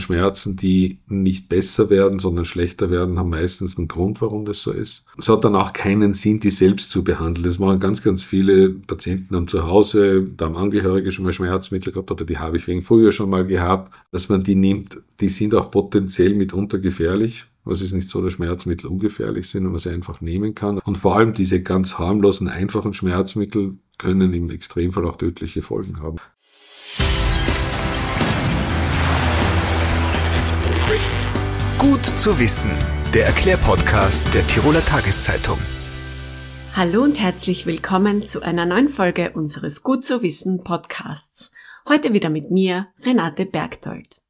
[0.00, 4.72] Schmerzen, die nicht besser werden, sondern schlechter werden, haben meistens einen Grund, warum das so
[4.72, 5.04] ist.
[5.16, 7.44] Es hat dann auch keinen Sinn, die selbst zu behandeln.
[7.44, 11.92] Das machen ganz, ganz viele Patienten haben zu Hause, da haben Angehörige schon mal Schmerzmittel
[11.92, 14.98] gehabt oder die habe ich wegen früher schon mal gehabt, dass man die nimmt.
[15.20, 17.46] Die sind auch potenziell mitunter gefährlich.
[17.64, 20.78] Was ist nicht so, dass Schmerzmittel ungefährlich sind und man sie einfach nehmen kann.
[20.78, 26.16] Und vor allem diese ganz harmlosen, einfachen Schmerzmittel können im Extremfall auch tödliche Folgen haben.
[31.76, 32.70] Gut zu wissen,
[33.12, 35.58] der Erklärpodcast der Tiroler Tageszeitung.
[36.74, 41.50] Hallo und herzlich willkommen zu einer neuen Folge unseres Gut zu wissen Podcasts.
[41.86, 44.22] Heute wieder mit mir, Renate Bergdold.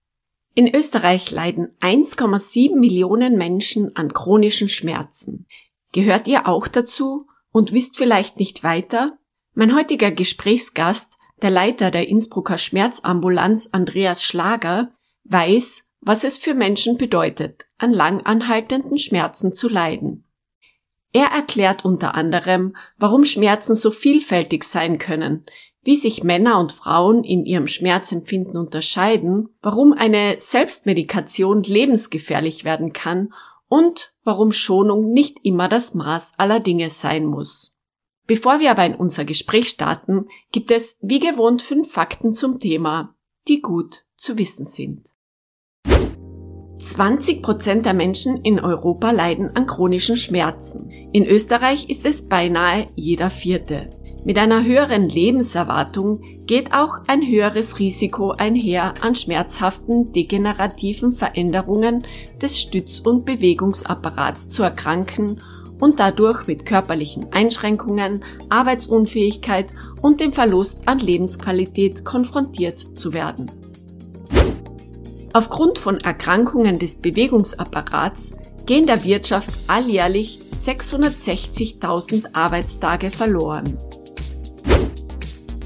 [0.55, 5.47] In Österreich leiden 1,7 Millionen Menschen an chronischen Schmerzen.
[5.93, 9.17] Gehört ihr auch dazu und wisst vielleicht nicht weiter?
[9.55, 14.91] Mein heutiger Gesprächsgast, der Leiter der Innsbrucker Schmerzambulanz Andreas Schlager,
[15.23, 20.25] weiß, was es für Menschen bedeutet, an lang anhaltenden Schmerzen zu leiden.
[21.13, 25.47] Er erklärt unter anderem, warum Schmerzen so vielfältig sein können,
[25.83, 33.33] wie sich Männer und Frauen in ihrem Schmerzempfinden unterscheiden, warum eine Selbstmedikation lebensgefährlich werden kann
[33.69, 37.77] und warum Schonung nicht immer das Maß aller Dinge sein muss.
[38.27, 43.15] Bevor wir aber in unser Gespräch starten, gibt es wie gewohnt fünf Fakten zum Thema,
[43.47, 45.09] die gut zu wissen sind.
[46.79, 50.91] 20 Prozent der Menschen in Europa leiden an chronischen Schmerzen.
[51.13, 53.91] In Österreich ist es beinahe jeder vierte.
[54.25, 62.05] Mit einer höheren Lebenserwartung geht auch ein höheres Risiko einher, an schmerzhaften degenerativen Veränderungen
[62.41, 65.39] des Stütz- und Bewegungsapparats zu erkranken
[65.81, 69.67] und dadurch mit körperlichen Einschränkungen, Arbeitsunfähigkeit
[70.03, 73.51] und dem Verlust an Lebensqualität konfrontiert zu werden.
[75.39, 78.33] Aufgrund von Erkrankungen des Bewegungsapparats
[78.67, 83.79] gehen der Wirtschaft alljährlich 660.000 Arbeitstage verloren.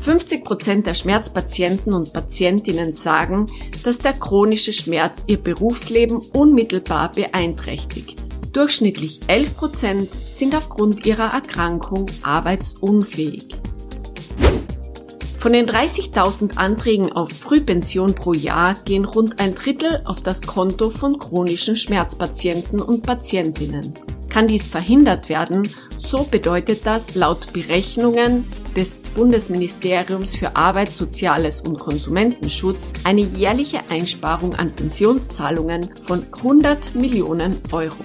[0.05, 3.47] 50 Prozent der Schmerzpatienten und Patientinnen sagen,
[3.83, 8.23] dass der chronische Schmerz ihr Berufsleben unmittelbar beeinträchtigt.
[8.53, 13.62] Durchschnittlich 11 Prozent sind aufgrund ihrer Erkrankung arbeitsunfähig.
[15.43, 20.89] Von den 30.000 Anträgen auf Frühpension pro Jahr gehen rund ein Drittel auf das Konto
[20.89, 23.93] von chronischen Schmerzpatienten und Patientinnen.
[24.29, 28.45] Kann dies verhindert werden, so bedeutet das laut Berechnungen
[28.77, 37.59] des Bundesministeriums für Arbeit, Soziales und Konsumentenschutz eine jährliche Einsparung an Pensionszahlungen von 100 Millionen
[37.73, 37.97] Euro.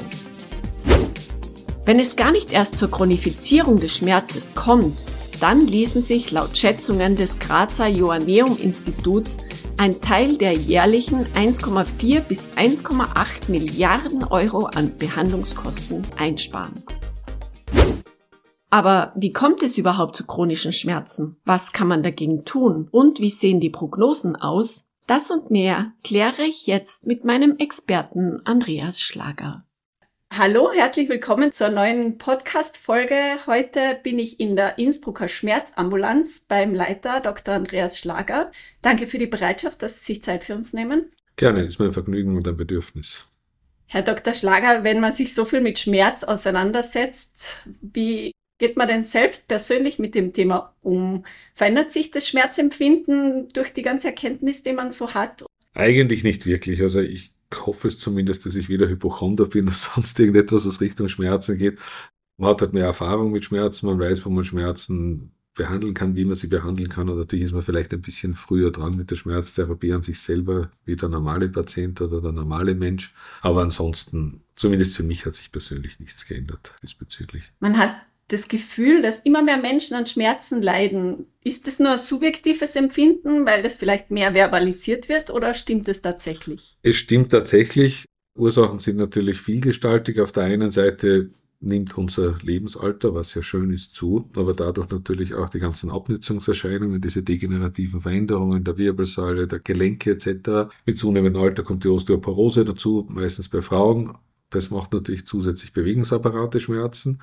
[1.85, 5.03] Wenn es gar nicht erst zur Chronifizierung des Schmerzes kommt,
[5.39, 9.37] dann ließen sich laut Schätzungen des Grazer Joanneum Instituts
[9.77, 16.73] ein Teil der jährlichen 1,4 bis 1,8 Milliarden Euro an Behandlungskosten einsparen.
[18.69, 21.37] Aber wie kommt es überhaupt zu chronischen Schmerzen?
[21.45, 22.89] Was kann man dagegen tun?
[22.91, 24.89] Und wie sehen die Prognosen aus?
[25.05, 29.66] Das und mehr kläre ich jetzt mit meinem Experten Andreas Schlager.
[30.31, 33.15] Hallo, herzlich willkommen zur neuen Podcast-Folge.
[33.47, 37.55] Heute bin ich in der Innsbrucker Schmerzambulanz beim Leiter Dr.
[37.55, 38.51] Andreas Schlager.
[38.81, 41.11] Danke für die Bereitschaft, dass Sie sich Zeit für uns nehmen.
[41.37, 43.27] Gerne, ist mein Vergnügen und ein Bedürfnis.
[43.87, 44.33] Herr Dr.
[44.33, 49.97] Schlager, wenn man sich so viel mit Schmerz auseinandersetzt, wie geht man denn selbst persönlich
[49.97, 51.25] mit dem Thema um?
[51.53, 55.45] Verändert sich das Schmerzempfinden durch die ganze Erkenntnis, die man so hat?
[55.73, 56.81] Eigentlich nicht wirklich.
[56.81, 61.07] Also ich hoffe es zumindest, dass ich weder Hypochonder bin noch sonst irgendetwas, was Richtung
[61.07, 61.79] Schmerzen geht.
[62.37, 66.23] Man hat halt mehr Erfahrung mit Schmerzen, man weiß, wo man Schmerzen behandeln kann, wie
[66.23, 67.09] man sie behandeln kann.
[67.09, 70.71] Und natürlich ist man vielleicht ein bisschen früher dran mit der Schmerztherapie an sich selber,
[70.85, 73.13] wie der normale Patient oder der normale Mensch.
[73.41, 77.51] Aber ansonsten, zumindest für mich hat sich persönlich nichts geändert diesbezüglich.
[77.59, 77.95] Man hat
[78.27, 81.27] das Gefühl, dass immer mehr Menschen an Schmerzen leiden.
[81.43, 86.01] Ist das nur ein subjektives Empfinden, weil das vielleicht mehr verbalisiert wird oder stimmt es
[86.01, 86.77] tatsächlich?
[86.83, 88.05] Es stimmt tatsächlich.
[88.35, 90.19] Ursachen sind natürlich vielgestaltig.
[90.19, 95.33] Auf der einen Seite nimmt unser Lebensalter, was ja schön ist, zu, aber dadurch natürlich
[95.33, 100.69] auch die ganzen Abnützungserscheinungen, diese degenerativen Veränderungen der Wirbelsäule, der Gelenke etc.
[100.85, 104.15] Mit zunehmendem Alter kommt die Osteoporose dazu, meistens bei Frauen.
[104.49, 107.21] Das macht natürlich zusätzlich Bewegungsapparate Schmerzen.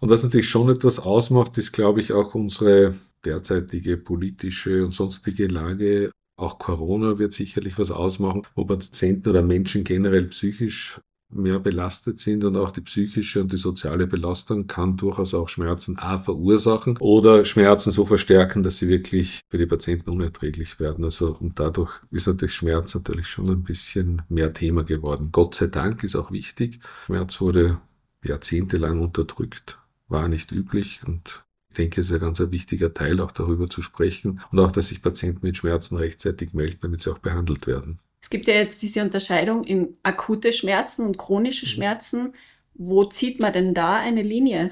[0.00, 2.94] Und was natürlich schon etwas ausmacht, ist, glaube ich, auch unsere
[3.24, 6.10] derzeitige politische und sonstige Lage.
[6.36, 11.00] Auch Corona wird sicherlich was ausmachen, wo Patienten oder Menschen generell psychisch
[11.34, 15.98] mehr belastet sind und auch die psychische und die soziale Belastung kann durchaus auch Schmerzen
[15.98, 21.04] A verursachen oder Schmerzen so verstärken, dass sie wirklich für die Patienten unerträglich werden.
[21.04, 25.30] Also und dadurch ist natürlich Schmerz natürlich schon ein bisschen mehr Thema geworden.
[25.32, 26.80] Gott sei Dank ist auch wichtig.
[27.06, 27.80] Schmerz wurde
[28.24, 29.78] jahrzehntelang unterdrückt,
[30.14, 33.68] war nicht üblich und ich denke, es ist ein ganz ein wichtiger Teil, auch darüber
[33.68, 37.66] zu sprechen und auch, dass sich Patienten mit Schmerzen rechtzeitig melden, damit sie auch behandelt
[37.66, 37.98] werden.
[38.22, 41.70] Es gibt ja jetzt diese Unterscheidung in akute Schmerzen und chronische mhm.
[41.70, 42.34] Schmerzen.
[42.74, 44.70] Wo zieht man denn da eine Linie?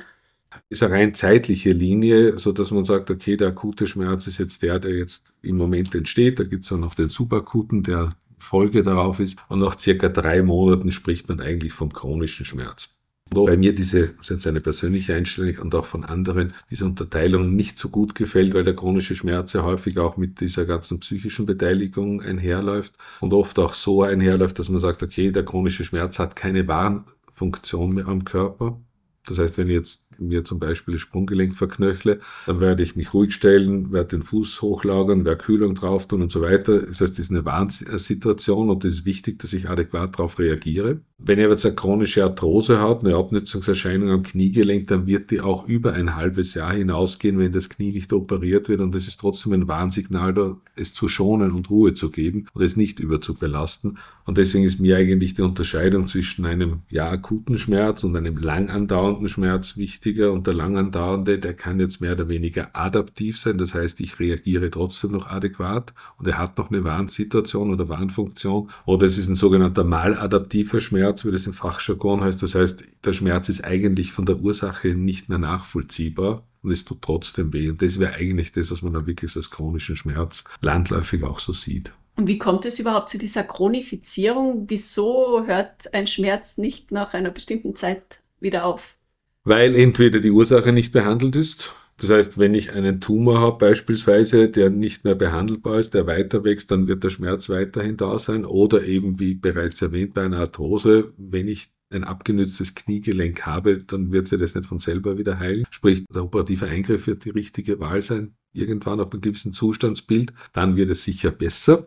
[0.68, 4.62] Ist eine rein zeitliche Linie, so dass man sagt, okay, der akute Schmerz ist jetzt
[4.62, 6.38] der, der jetzt im Moment entsteht.
[6.38, 9.38] Da gibt es dann noch den subakuten, der Folge darauf ist.
[9.48, 12.96] Und nach circa drei Monaten spricht man eigentlich vom chronischen Schmerz.
[13.34, 16.84] Wo bei mir diese, das ist jetzt eine persönliche Einstellung und auch von anderen, diese
[16.84, 21.00] Unterteilung nicht so gut gefällt, weil der chronische Schmerz ja häufig auch mit dieser ganzen
[21.00, 26.18] psychischen Beteiligung einherläuft und oft auch so einherläuft, dass man sagt, okay, der chronische Schmerz
[26.18, 28.80] hat keine Warnfunktion mehr am Körper.
[29.26, 33.12] Das heißt, wenn ich jetzt mir zum Beispiel das Sprunggelenk verknöchle, dann werde ich mich
[33.14, 36.82] ruhig stellen, werde den Fuß hochlagern, werde Kühlung drauf tun und so weiter.
[36.82, 41.00] Das heißt, das ist eine Warnsituation und es ist wichtig, dass ich adäquat darauf reagiere.
[41.18, 45.68] Wenn ich jetzt eine chronische Arthrose habe, eine Abnutzungserscheinung am Kniegelenk, dann wird die auch
[45.68, 49.52] über ein halbes Jahr hinausgehen, wenn das Knie nicht operiert wird und es ist trotzdem
[49.52, 53.98] ein Warnsignal, es zu schonen und Ruhe zu geben und es nicht überzubelasten.
[54.24, 58.68] Und deswegen ist mir eigentlich die Unterscheidung zwischen einem ja akuten Schmerz und einem lang
[58.68, 63.58] andauernden Schmerz wichtig wichtiger und der langandauernde, der kann jetzt mehr oder weniger adaptiv sein.
[63.58, 68.70] Das heißt, ich reagiere trotzdem noch adäquat und er hat noch eine Warnsituation oder Warnfunktion.
[68.84, 72.42] Oder es ist ein sogenannter maladaptiver Schmerz, wie das im Fachjargon heißt.
[72.42, 77.02] Das heißt, der Schmerz ist eigentlich von der Ursache nicht mehr nachvollziehbar und es tut
[77.02, 77.70] trotzdem weh.
[77.70, 81.52] Und das wäre eigentlich das, was man dann wirklich als chronischen Schmerz landläufig auch so
[81.52, 81.92] sieht.
[82.14, 84.64] Und wie kommt es überhaupt zu dieser Chronifizierung?
[84.68, 88.96] Wieso hört ein Schmerz nicht nach einer bestimmten Zeit wieder auf?
[89.44, 91.72] Weil entweder die Ursache nicht behandelt ist.
[91.98, 96.42] Das heißt, wenn ich einen Tumor habe beispielsweise, der nicht mehr behandelbar ist, der weiter
[96.42, 98.44] wächst, dann wird der Schmerz weiterhin da sein.
[98.44, 104.10] Oder eben, wie bereits erwähnt, bei einer Arthrose, wenn ich ein abgenütztes Kniegelenk habe, dann
[104.10, 105.66] wird sie das nicht von selber wieder heilen.
[105.70, 110.32] Sprich, der operative Eingriff wird die richtige Wahl sein, irgendwann auf einem gewissen Zustandsbild.
[110.52, 111.86] Dann wird es sicher besser.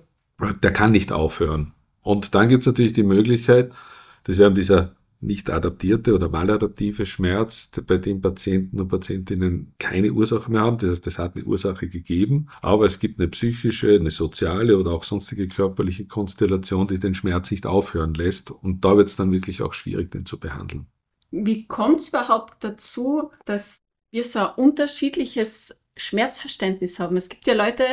[0.61, 1.73] Der kann nicht aufhören.
[2.01, 3.73] Und dann gibt es natürlich die Möglichkeit,
[4.25, 4.95] das wäre dieser
[5.25, 10.77] nicht adaptierte oder maladaptive Schmerz, bei dem Patienten und Patientinnen keine Ursache mehr haben.
[10.77, 14.91] Das heißt, es hat eine Ursache gegeben, aber es gibt eine psychische, eine soziale oder
[14.91, 18.51] auch sonstige körperliche Konstellation, die den Schmerz nicht aufhören lässt.
[18.51, 20.87] Und da wird es dann wirklich auch schwierig, den zu behandeln.
[21.31, 23.79] Wie kommt es überhaupt dazu, dass
[24.11, 27.17] wir so ein unterschiedliches Schmerzverständnis haben?
[27.17, 27.83] Es gibt ja Leute,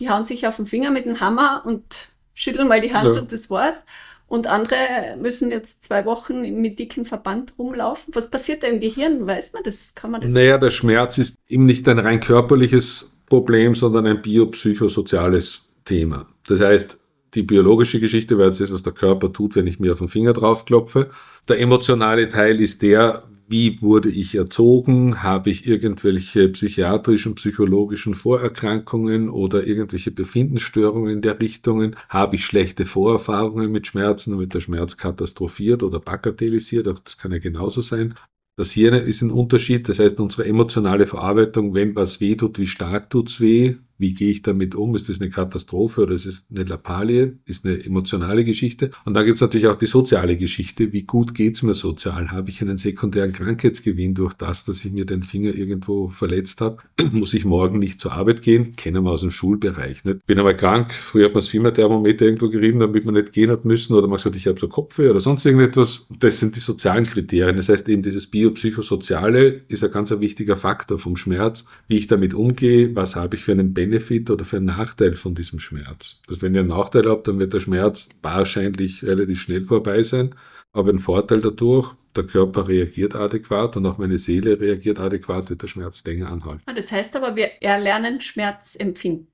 [0.00, 3.20] die hauen sich auf den Finger mit dem Hammer und schütteln mal die Hand ja.
[3.20, 3.82] und das war's
[4.28, 8.14] und andere müssen jetzt zwei Wochen mit dicken Verband rumlaufen.
[8.14, 9.26] Was passiert da im Gehirn?
[9.26, 9.94] Weiß man das?
[9.94, 10.32] Kann man das?
[10.32, 16.26] Naja, der Schmerz ist eben nicht ein rein körperliches Problem, sondern ein biopsychosoziales Thema.
[16.46, 16.98] Das heißt,
[17.34, 20.08] die biologische Geschichte wäre jetzt das, was der Körper tut, wenn ich mir auf den
[20.08, 21.10] Finger drauf klopfe.
[21.48, 25.22] Der emotionale Teil ist der, wie wurde ich erzogen?
[25.22, 31.96] Habe ich irgendwelche psychiatrischen, psychologischen Vorerkrankungen oder irgendwelche Befindensstörungen in der Richtungen?
[32.08, 36.88] Habe ich schlechte Vorerfahrungen mit Schmerzen, wird der Schmerz katastrophiert oder bagatellisiert?
[36.88, 38.14] Auch das kann ja genauso sein.
[38.56, 42.66] Das Hirn ist ein Unterschied, das heißt unsere emotionale Verarbeitung, wenn was weh tut, wie
[42.66, 44.94] stark tut's weh, wie gehe ich damit um?
[44.94, 47.38] Ist das eine Katastrophe oder ist es eine Lappalie?
[47.44, 48.92] Ist eine emotionale Geschichte?
[49.04, 50.92] Und dann gibt es natürlich auch die soziale Geschichte.
[50.92, 52.30] Wie gut geht's mir sozial?
[52.30, 56.78] Habe ich einen sekundären Krankheitsgewinn durch das, dass ich mir den Finger irgendwo verletzt habe?
[57.12, 58.76] Muss ich morgen nicht zur Arbeit gehen?
[58.76, 60.04] Kennen wir aus dem Schulbereich.
[60.04, 60.24] Nicht?
[60.26, 60.92] Bin aber krank.
[60.92, 63.94] Früher hat man das Fieberthermometer irgendwo gerieben, damit man nicht gehen hat müssen.
[63.94, 66.06] Oder man sagt, ich habe so Kopfweh oder sonst irgendetwas.
[66.20, 67.56] Das sind die sozialen Kriterien.
[67.56, 71.64] Das heißt eben, dieses biopsychosoziale ist ein ganz ein wichtiger Faktor vom Schmerz.
[71.88, 75.16] Wie ich damit umgehe, was habe ich für einen Benefit Benefit oder für einen Nachteil
[75.16, 76.20] von diesem Schmerz.
[76.28, 80.34] Also wenn ihr einen Nachteil habt, dann wird der Schmerz wahrscheinlich relativ schnell vorbei sein,
[80.72, 85.62] aber ein Vorteil dadurch, der Körper reagiert adäquat und auch meine Seele reagiert adäquat, wird
[85.62, 86.62] der Schmerz länger anhalten.
[86.66, 89.28] Ah, das heißt aber, wir erlernen Schmerz empfinden.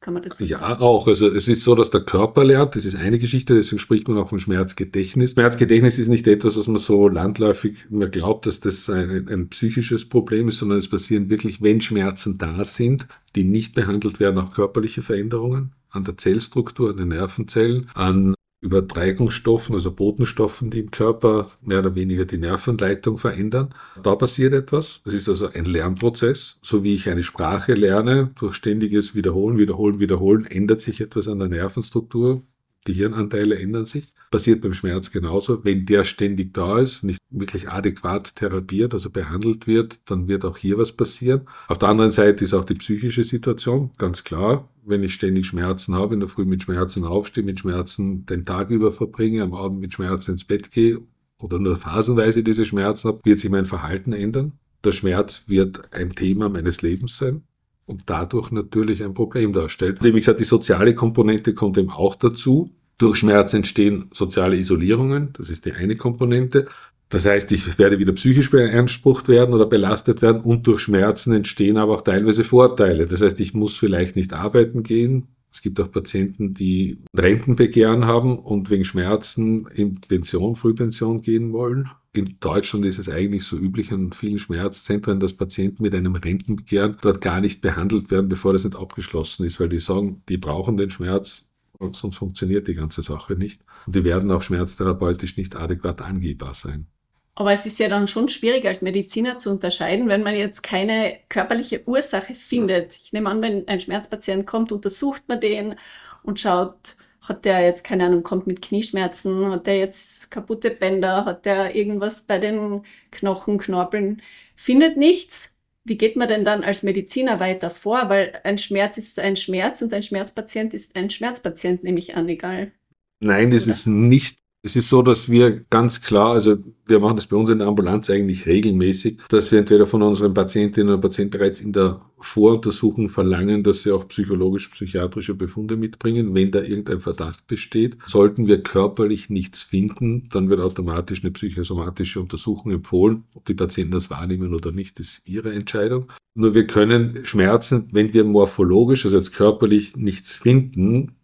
[0.00, 0.80] Kann man das so ja, sagen?
[0.80, 1.08] auch.
[1.08, 2.76] Also es ist so, dass der Körper lernt.
[2.76, 5.32] Das ist eine Geschichte, deswegen spricht man auch von Schmerzgedächtnis.
[5.32, 10.08] Schmerzgedächtnis ist nicht etwas, was man so landläufig mehr glaubt, dass das ein, ein psychisches
[10.08, 14.52] Problem ist, sondern es passieren wirklich, wenn Schmerzen da sind, die nicht behandelt werden, auch
[14.52, 21.50] körperliche Veränderungen an der Zellstruktur, an den Nervenzellen, an Übertreibungsstoffen, also Botenstoffen, die im Körper
[21.62, 23.74] mehr oder weniger die Nervenleitung verändern.
[24.02, 25.00] Da passiert etwas.
[25.04, 26.58] Das ist also ein Lernprozess.
[26.62, 31.38] So wie ich eine Sprache lerne, durch ständiges Wiederholen, Wiederholen, Wiederholen, ändert sich etwas an
[31.38, 32.42] der Nervenstruktur.
[32.92, 34.08] Gehirnanteile ändern sich.
[34.30, 35.64] Passiert beim Schmerz genauso.
[35.64, 40.56] Wenn der ständig da ist, nicht wirklich adäquat therapiert, also behandelt wird, dann wird auch
[40.56, 41.42] hier was passieren.
[41.68, 44.68] Auf der anderen Seite ist auch die psychische Situation, ganz klar.
[44.84, 48.70] Wenn ich ständig Schmerzen habe, in der Früh mit Schmerzen aufstehe, mit Schmerzen den Tag
[48.70, 51.00] über verbringe, am Abend mit Schmerzen ins Bett gehe
[51.38, 54.52] oder nur phasenweise diese Schmerzen habe, wird sich mein Verhalten ändern.
[54.84, 57.42] Der Schmerz wird ein Thema meines Lebens sein
[57.88, 60.04] und dadurch natürlich ein Problem darstellt.
[60.04, 62.70] Wie gesagt, die soziale Komponente kommt eben auch dazu.
[62.98, 66.66] Durch Schmerz entstehen soziale Isolierungen, das ist die eine Komponente.
[67.08, 71.78] Das heißt, ich werde wieder psychisch beansprucht werden oder belastet werden und durch Schmerzen entstehen
[71.78, 73.06] aber auch teilweise Vorteile.
[73.06, 75.28] Das heißt, ich muss vielleicht nicht arbeiten gehen.
[75.50, 81.88] Es gibt auch Patienten, die Rentenbegehren haben und wegen Schmerzen in Pension, Frühpension gehen wollen.
[82.12, 86.98] In Deutschland ist es eigentlich so üblich an vielen Schmerzzentren, dass Patienten mit einem Rentenbegehren
[87.00, 90.76] dort gar nicht behandelt werden, bevor das nicht abgeschlossen ist, weil die sagen, die brauchen
[90.76, 91.47] den Schmerz,
[91.80, 93.62] sonst funktioniert die ganze Sache nicht.
[93.86, 96.86] Und die werden auch schmerztherapeutisch nicht adäquat angehbar sein.
[97.34, 101.20] Aber es ist ja dann schon schwierig als Mediziner zu unterscheiden, wenn man jetzt keine
[101.28, 102.96] körperliche Ursache findet.
[102.96, 105.76] Ich nehme an, wenn ein Schmerzpatient kommt, untersucht man den
[106.24, 111.26] und schaut, hat der jetzt, keine Ahnung, kommt mit Knieschmerzen, hat der jetzt kaputte Bänder,
[111.26, 112.82] hat der irgendwas bei den
[113.12, 114.20] Knochen, Knorpeln,
[114.56, 115.54] findet nichts.
[115.88, 118.08] Wie geht man denn dann als Mediziner weiter vor?
[118.08, 122.28] Weil ein Schmerz ist ein Schmerz und ein Schmerzpatient ist ein Schmerzpatient, nehme ich an,
[122.28, 122.72] egal.
[123.20, 123.72] Nein, das Oder?
[123.72, 127.48] ist nicht es ist so, dass wir ganz klar, also wir machen das bei uns
[127.48, 131.72] in der Ambulanz eigentlich regelmäßig, dass wir entweder von unseren Patientinnen oder Patienten bereits in
[131.72, 137.96] der Voruntersuchung verlangen, dass sie auch psychologisch-psychiatrische Befunde mitbringen, wenn da irgendein Verdacht besteht.
[138.06, 143.24] Sollten wir körperlich nichts finden, dann wird automatisch eine psychosomatische Untersuchung empfohlen.
[143.36, 146.10] Ob die Patienten das wahrnehmen oder nicht, ist ihre Entscheidung.
[146.34, 151.17] Nur wir können Schmerzen, wenn wir morphologisch, also jetzt körperlich nichts finden,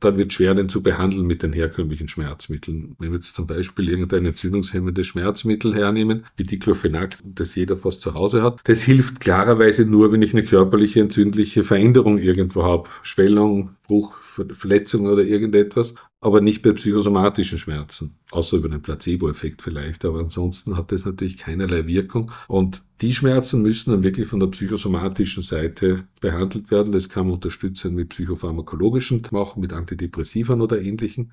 [0.00, 2.96] dann wird schwer, den zu behandeln mit den herkömmlichen Schmerzmitteln.
[2.98, 8.14] Wenn wir jetzt zum Beispiel irgendein entzündungshemmendes Schmerzmittel hernehmen, wie Diclofenac, das jeder fast zu
[8.14, 12.88] Hause hat, das hilft klarerweise nur, wenn ich eine körperliche entzündliche Veränderung irgendwo habe.
[13.02, 20.06] Schwellung, Bruch, Verletzung oder irgendetwas aber nicht bei psychosomatischen Schmerzen, außer über den Placebo-Effekt vielleicht.
[20.06, 22.32] Aber ansonsten hat das natürlich keinerlei Wirkung.
[22.48, 26.92] Und die Schmerzen müssen dann wirklich von der psychosomatischen Seite behandelt werden.
[26.92, 31.30] Das kann man unterstützen mit psychopharmakologischen machen, mit Antidepressivern oder ähnlichen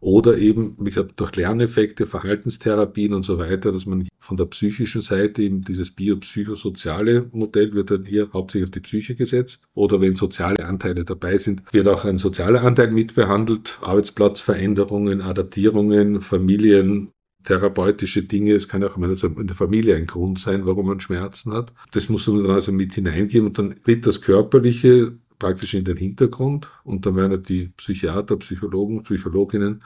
[0.00, 5.02] oder eben, wie gesagt, durch Lerneffekte, Verhaltenstherapien und so weiter, dass man von der psychischen
[5.02, 9.66] Seite eben dieses biopsychosoziale Modell wird dann hier hauptsächlich auf die Psyche gesetzt.
[9.74, 17.10] Oder wenn soziale Anteile dabei sind, wird auch ein sozialer Anteil mitbehandelt, Arbeitsplatzveränderungen, Adaptierungen, Familien,
[17.44, 18.54] therapeutische Dinge.
[18.54, 21.72] Es kann auch in der Familie ein Grund sein, warum man Schmerzen hat.
[21.92, 25.98] Das muss man dann also mit hineingeben und dann wird das Körperliche praktisch in den
[25.98, 29.82] Hintergrund und dann werden die Psychiater, Psychologen, Psychologinnen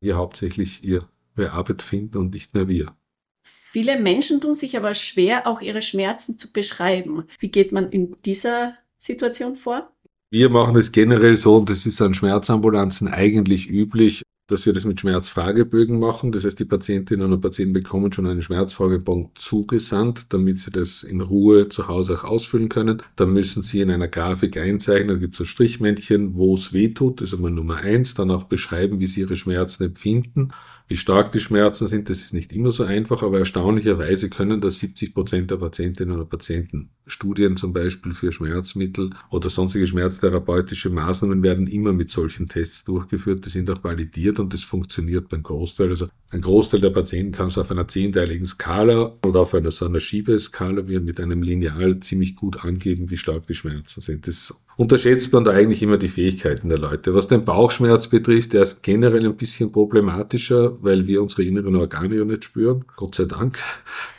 [0.00, 1.08] hier hauptsächlich ihre
[1.50, 2.94] Arbeit finden und nicht mehr wir.
[3.42, 7.24] Viele Menschen tun sich aber schwer, auch ihre Schmerzen zu beschreiben.
[7.40, 9.90] Wie geht man in dieser Situation vor?
[10.30, 14.84] Wir machen es generell so, und das ist an Schmerzambulanzen eigentlich üblich, dass wir das
[14.84, 16.32] mit Schmerzfragebögen machen.
[16.32, 21.20] Das heißt, die Patientinnen und Patienten bekommen schon einen Schmerzfragebogen zugesandt, damit sie das in
[21.20, 23.02] Ruhe zu Hause auch ausfüllen können.
[23.16, 26.88] Dann müssen sie in einer Grafik einzeichnen, da gibt es ein Strichmännchen, wo es weh
[26.88, 30.50] tut, das ist immer Nummer eins, dann auch beschreiben, wie sie ihre Schmerzen empfinden
[30.90, 34.80] wie stark die Schmerzen sind, das ist nicht immer so einfach, aber erstaunlicherweise können das
[34.80, 36.90] 70 Prozent der Patientinnen und Patienten.
[37.06, 43.46] Studien zum Beispiel für Schmerzmittel oder sonstige schmerztherapeutische Maßnahmen werden immer mit solchen Tests durchgeführt.
[43.46, 45.90] Die sind auch validiert und das funktioniert beim Großteil.
[45.90, 49.86] Also ein Großteil der Patienten kann es auf einer zehnteiligen Skala oder auf einer so
[49.86, 54.26] einer Schiebeskala wie mit einem Lineal ziemlich gut angeben, wie stark die Schmerzen sind.
[54.26, 57.12] Das unterschätzt man da eigentlich immer die Fähigkeiten der Leute.
[57.12, 62.16] Was den Bauchschmerz betrifft, der ist generell ein bisschen problematischer, weil wir unsere inneren Organe
[62.16, 62.86] ja nicht spüren.
[62.96, 63.58] Gott sei Dank.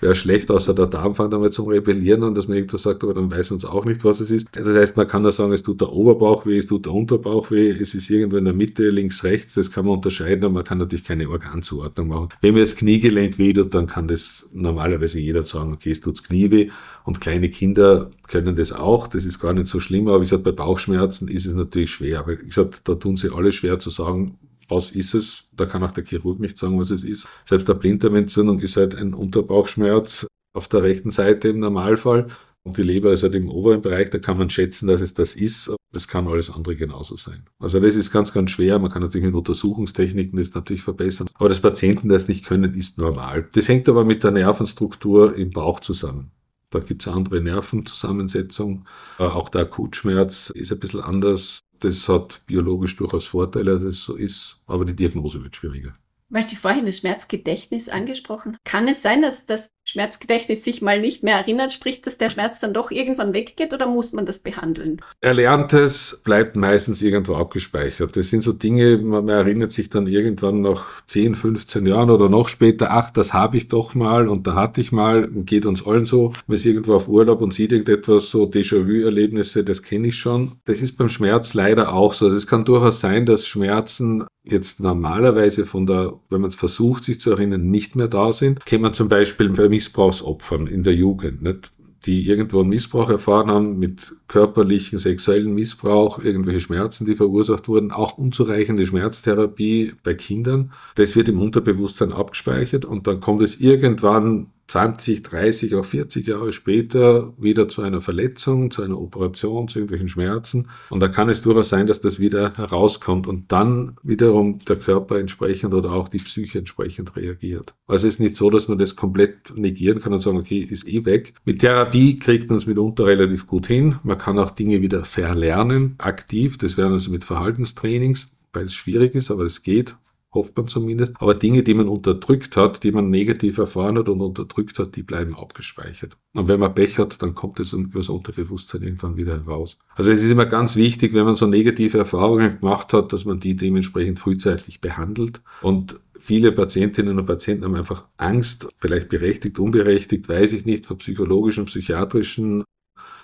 [0.02, 3.16] Wäre schlecht, außer der Darm fängt einmal zum Rebellieren an, dass man irgendwas sagt, aber
[3.16, 4.50] dann weiß man es auch nicht, was es ist.
[4.52, 7.50] Das heißt, man kann da sagen, es tut der Oberbauch weh, es tut der Unterbauch
[7.50, 10.64] weh, es ist irgendwo in der Mitte, links, rechts, das kann man unterscheiden, aber man
[10.64, 12.30] kann natürlich keine Organzuordnung machen.
[12.42, 16.22] Wenn mir das Kniegelenk weh tut, dann kann das normalerweise jeder sagen, okay, es tut's
[16.24, 16.70] Knie weh.
[17.04, 20.51] Und kleine Kinder können das auch, das ist gar nicht so schlimm, aber wie gesagt,
[20.52, 22.26] bei Bauchschmerzen ist es natürlich schwer.
[22.28, 25.44] Weil, wie gesagt, da tun sie alle schwer zu sagen, was ist es?
[25.56, 27.28] Da kann auch der Chirurg nicht sagen, was es ist.
[27.46, 32.28] Selbst der Blinddarmentzündung ist halt ein Unterbauchschmerz auf der rechten Seite im Normalfall.
[32.64, 35.36] Und die Leber ist halt im oberen Bereich, da kann man schätzen, dass es das
[35.36, 35.74] ist.
[35.92, 37.44] Das kann alles andere genauso sein.
[37.60, 38.80] Also das ist ganz, ganz schwer.
[38.80, 41.28] Man kann natürlich mit Untersuchungstechniken das natürlich verbessern.
[41.34, 43.50] Aber dass Patienten das nicht können, ist normal.
[43.54, 46.32] Das hängt aber mit der Nervenstruktur im Bauch zusammen.
[46.72, 48.86] Da gibt es andere Nervenzusammensetzung.
[49.18, 51.60] Auch der Akutschmerz ist ein bisschen anders.
[51.80, 55.96] Das hat biologisch durchaus Vorteile, dass es so ist, aber die Diagnose wird schwieriger.
[56.30, 61.22] Weil Sie vorhin das Schmerzgedächtnis angesprochen Kann es sein, dass das Schmerzgedächtnis sich mal nicht
[61.22, 65.02] mehr erinnert, sprich, dass der Schmerz dann doch irgendwann weggeht oder muss man das behandeln?
[65.20, 68.16] Erlerntes bleibt meistens irgendwo abgespeichert.
[68.16, 72.48] Das sind so Dinge, man erinnert sich dann irgendwann nach 10, 15 Jahren oder noch
[72.48, 76.06] später, ach, das habe ich doch mal und da hatte ich mal, geht uns allen
[76.06, 80.54] so, man ist irgendwo auf Urlaub und sieht irgendetwas, so Déjà-vu-Erlebnisse, das kenne ich schon.
[80.64, 82.26] Das ist beim Schmerz leider auch so.
[82.26, 87.04] Also es kann durchaus sein, dass Schmerzen jetzt normalerweise von der, wenn man es versucht,
[87.04, 88.66] sich zu erinnern, nicht mehr da sind.
[88.66, 91.72] Kennt man zum Beispiel bei Missbrauchsopfern in der Jugend, nicht?
[92.06, 97.92] die irgendwo einen Missbrauch erfahren haben mit körperlichen, sexuellen Missbrauch, irgendwelche Schmerzen, die verursacht wurden,
[97.92, 100.72] auch unzureichende Schmerztherapie bei Kindern.
[100.96, 106.54] Das wird im Unterbewusstsein abgespeichert und dann kommt es irgendwann 20, 30, auch 40 Jahre
[106.54, 110.70] später wieder zu einer Verletzung, zu einer Operation, zu irgendwelchen Schmerzen.
[110.90, 115.20] Und da kann es durchaus sein, dass das wieder herauskommt und dann wiederum der Körper
[115.20, 117.74] entsprechend oder auch die Psyche entsprechend reagiert.
[117.86, 120.88] Also es ist nicht so, dass man das komplett negieren kann und sagen, okay, ist
[120.88, 121.34] eh weg.
[121.44, 123.96] Mit Therapie kriegt man es mitunter relativ gut hin.
[124.04, 126.58] Man kann auch Dinge wieder verlernen, aktiv.
[126.58, 129.96] Das wären also mit Verhaltenstrainings, weil es schwierig ist, aber es geht
[130.34, 131.14] hofft man zumindest.
[131.20, 135.04] Aber Dinge, die man unterdrückt hat, die man negativ erfahren hat und unterdrückt hat, die
[135.04, 136.18] bleiben abgespeichert.
[136.34, 139.78] Und wenn man Pech hat, dann kommt es über das Unterbewusstsein irgendwann wieder heraus.
[139.96, 143.40] Also es ist immer ganz wichtig, wenn man so negative Erfahrungen gemacht hat, dass man
[143.40, 145.42] die dementsprechend frühzeitig behandelt.
[145.62, 150.98] Und viele Patientinnen und Patienten haben einfach Angst, vielleicht berechtigt, unberechtigt, weiß ich nicht, vor
[150.98, 152.64] psychologischen, psychiatrischen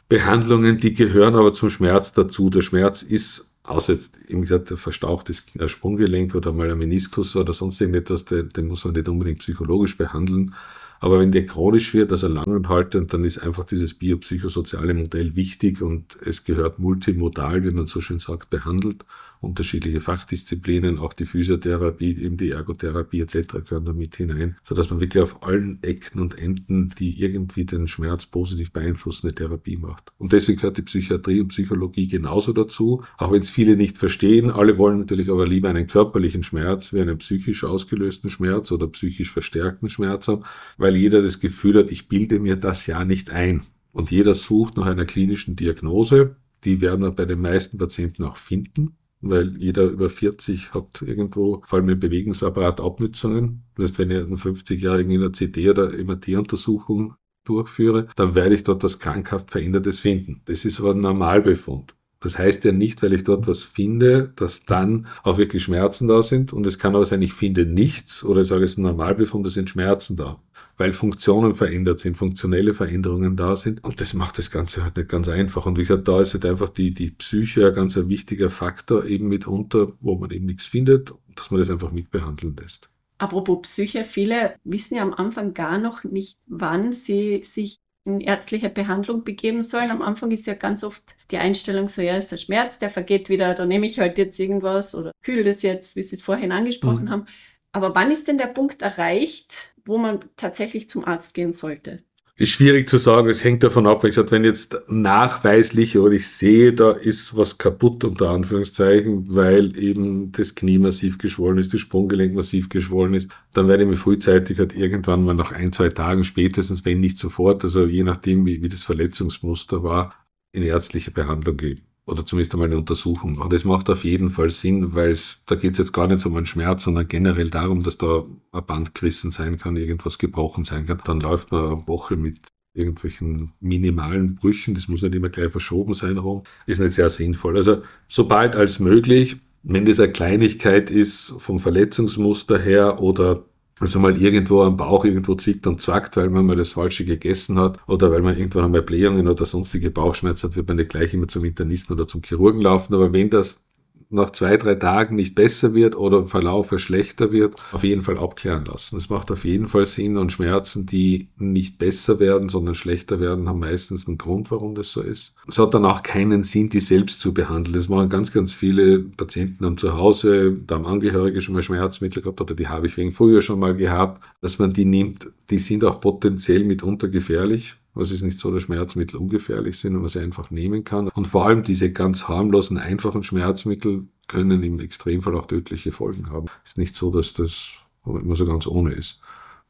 [0.10, 2.50] Behandlungen, die gehören aber zum Schmerz dazu.
[2.50, 7.54] Der Schmerz ist außer jetzt, wie gesagt, ein verstauchtes Sprunggelenk oder mal ein Meniskus oder
[7.54, 10.56] sonst irgendetwas, den, den muss man nicht unbedingt psychologisch behandeln.
[11.00, 16.18] Aber wenn der chronisch wird, also langanhaltend, dann ist einfach dieses biopsychosoziale Modell wichtig und
[16.26, 19.06] es gehört multimodal, wie man so schön sagt, behandelt
[19.42, 23.54] unterschiedliche Fachdisziplinen, auch die Physiotherapie, eben die Ergotherapie etc.
[23.68, 27.66] gehören da mit hinein, so dass man wirklich auf allen Ecken und Enden, die irgendwie
[27.66, 30.12] den Schmerz positiv beeinflussen, eine Therapie macht.
[30.18, 34.50] Und deswegen gehört die Psychiatrie und Psychologie genauso dazu, auch wenn es viele nicht verstehen.
[34.50, 39.32] Alle wollen natürlich aber lieber einen körperlichen Schmerz wie einen psychisch ausgelösten Schmerz oder psychisch
[39.32, 40.44] verstärkten Schmerz haben,
[40.78, 43.64] weil jeder das Gefühl hat, ich bilde mir das ja nicht ein.
[43.92, 46.36] Und jeder sucht nach einer klinischen Diagnose.
[46.64, 51.62] Die werden wir bei den meisten Patienten auch finden weil jeder über 40 hat irgendwo,
[51.66, 53.64] vor allem im Bewegungsapparat, Abnützungen.
[53.76, 58.64] Das heißt, wenn ich einen 50-Jährigen in einer CT oder MRT-Untersuchung durchführe, dann werde ich
[58.64, 60.42] dort was krankhaft Verändertes finden.
[60.46, 61.96] Das ist aber ein Normalbefund.
[62.20, 66.24] Das heißt ja nicht, weil ich dort was finde, dass dann auch wirklich Schmerzen da
[66.24, 66.52] sind.
[66.52, 69.46] Und es kann aber sein, ich finde nichts oder ich sage, es ist ein Normalbefund,
[69.46, 70.42] da sind Schmerzen da
[70.78, 73.84] weil Funktionen verändert sind, funktionelle Veränderungen da sind.
[73.84, 75.66] Und das macht das Ganze halt nicht ganz einfach.
[75.66, 79.06] Und wie gesagt, da ist halt einfach die, die Psyche ein ganz ein wichtiger Faktor
[79.06, 82.90] eben mitunter, wo man eben nichts findet, dass man das einfach mitbehandeln lässt.
[83.18, 88.70] Apropos Psyche, viele wissen ja am Anfang gar noch nicht, wann sie sich in ärztliche
[88.70, 89.92] Behandlung begeben sollen.
[89.92, 93.30] Am Anfang ist ja ganz oft die Einstellung so, ja, ist der Schmerz, der vergeht
[93.30, 96.52] wieder, da nehme ich halt jetzt irgendwas oder kühle das jetzt, wie Sie es vorhin
[96.52, 97.10] angesprochen mhm.
[97.10, 97.26] haben.
[97.74, 101.98] Aber wann ist denn der Punkt erreicht, wo man tatsächlich zum Arzt gehen sollte?
[102.40, 106.30] Ist schwierig zu sagen, es hängt davon ab, wie gesagt, wenn jetzt nachweislich oder ich
[106.30, 111.82] sehe, da ist was kaputt unter Anführungszeichen, weil eben das Knie massiv geschwollen ist, das
[111.82, 115.90] Sprunggelenk massiv geschwollen ist, dann werde ich mir frühzeitig halt irgendwann mal nach ein, zwei
[115.90, 120.14] Tagen spätestens, wenn nicht sofort, also je nachdem, wie, wie das Verletzungsmuster war,
[120.52, 123.38] in ärztliche Behandlung geben oder zumindest einmal eine Untersuchung.
[123.38, 125.16] Und das macht auf jeden Fall Sinn, weil
[125.46, 128.66] da geht es jetzt gar nicht um einen Schmerz, sondern generell darum, dass da ein
[128.66, 131.02] Band gerissen sein kann, irgendwas gebrochen sein kann.
[131.04, 132.40] Dann läuft man eine Woche mit
[132.74, 137.58] irgendwelchen minimalen Brüchen, das muss nicht immer gleich verschoben sein rum, ist nicht sehr sinnvoll.
[137.58, 143.44] Also sobald als möglich, wenn das eine Kleinigkeit ist vom Verletzungsmuster her oder
[143.80, 147.60] also mal irgendwo am Bauch irgendwo zwickt und zackt, weil man mal das Falsche gegessen
[147.60, 151.14] hat oder weil man irgendwann einmal Blähungen oder sonstige Bauchschmerzen hat, wird man nicht gleich
[151.14, 152.96] immer zum Internisten oder zum Chirurgen laufen.
[152.96, 153.67] Aber wenn das
[154.10, 158.18] nach zwei, drei Tagen nicht besser wird oder im Verlauf schlechter wird, auf jeden Fall
[158.18, 158.96] abklären lassen.
[158.96, 163.50] Das macht auf jeden Fall Sinn und Schmerzen, die nicht besser werden, sondern schlechter werden,
[163.50, 165.34] haben meistens einen Grund, warum das so ist.
[165.48, 167.76] Es hat dann auch keinen Sinn, die selbst zu behandeln.
[167.76, 172.42] Das machen ganz, ganz viele Patienten am Zuhause, da haben Angehörige schon mal Schmerzmittel gehabt
[172.42, 175.28] oder die habe ich wegen früher schon mal gehabt, dass man die nimmt.
[175.50, 180.02] Die sind auch potenziell mitunter gefährlich was ist nicht so, dass Schmerzmittel ungefährlich sind und
[180.02, 181.10] man sie einfach nehmen kann.
[181.10, 186.48] Und vor allem diese ganz harmlosen, einfachen Schmerzmittel können im Extremfall auch tödliche Folgen haben.
[186.64, 187.70] Es ist nicht so, dass das
[188.06, 189.22] immer so ganz ohne ist.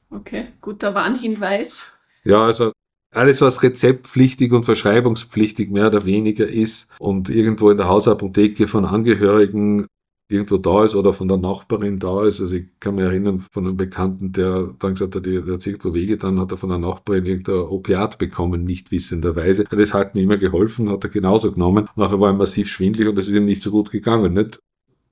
[0.09, 1.91] Okay, guter Warnhinweis.
[2.23, 2.71] Ja, also
[3.11, 8.85] alles, was rezeptpflichtig und verschreibungspflichtig mehr oder weniger ist und irgendwo in der Hausapotheke von
[8.85, 9.87] Angehörigen
[10.29, 12.41] irgendwo da ist oder von der Nachbarin da ist.
[12.41, 15.73] Also ich kann mich erinnern von einem Bekannten, der dann gesagt hat, der hat sich
[15.73, 19.63] irgendwo wege, dann hat er von der Nachbarin irgendein Opiat bekommen, nicht wissenderweise.
[19.65, 21.87] Das hat mir immer geholfen, hat er genauso genommen.
[21.95, 24.33] Nachher war er massiv schwindlig und das ist ihm nicht so gut gegangen.
[24.33, 24.59] Nicht?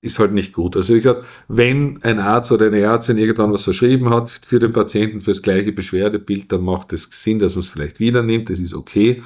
[0.05, 0.77] ist halt nicht gut.
[0.77, 4.71] Also ich gesagt, wenn ein Arzt oder eine Ärztin irgendwann was verschrieben hat für den
[4.71, 8.49] Patienten für das gleiche Beschwerdebild, dann macht es Sinn, dass man es vielleicht wieder nimmt.
[8.49, 9.23] Das ist okay.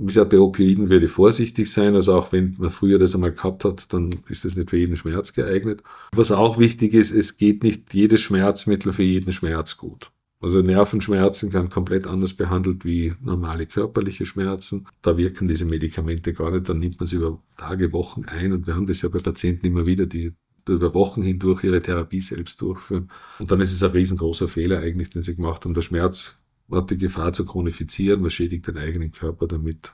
[0.00, 1.94] Wie gesagt, bei Opioiden würde ich vorsichtig sein.
[1.94, 4.96] Also auch wenn man früher das einmal gehabt hat, dann ist das nicht für jeden
[4.96, 5.82] Schmerz geeignet.
[6.14, 10.12] Was auch wichtig ist, es geht nicht jedes Schmerzmittel für jeden Schmerz gut.
[10.40, 14.86] Also Nervenschmerzen kann komplett anders behandelt wie normale körperliche Schmerzen.
[15.02, 16.68] Da wirken diese Medikamente gar nicht.
[16.68, 18.52] Dann nimmt man sie über Tage, Wochen ein.
[18.52, 20.32] Und wir haben das ja bei Patienten immer wieder, die
[20.68, 23.08] über Wochen hindurch ihre Therapie selbst durchführen.
[23.40, 25.74] Und dann ist es ein riesengroßer Fehler eigentlich, den sie gemacht haben.
[25.74, 26.36] Der Schmerz
[26.70, 29.92] hat die Gefahr zu chronifizieren, man schädigt den eigenen Körper damit